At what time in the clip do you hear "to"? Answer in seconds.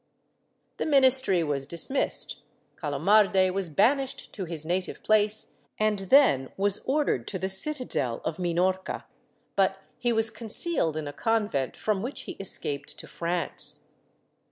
4.33-4.45, 7.27-7.37, 12.97-13.05